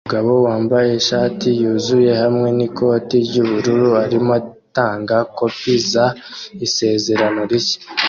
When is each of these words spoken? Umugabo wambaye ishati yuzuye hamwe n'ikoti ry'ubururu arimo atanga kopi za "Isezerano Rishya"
Umugabo 0.03 0.31
wambaye 0.47 0.89
ishati 1.01 1.47
yuzuye 1.61 2.11
hamwe 2.21 2.47
n'ikoti 2.57 3.15
ry'ubururu 3.27 3.89
arimo 4.05 4.31
atanga 4.41 5.15
kopi 5.37 5.73
za 5.91 6.05
"Isezerano 6.65 7.41
Rishya" 7.49 7.79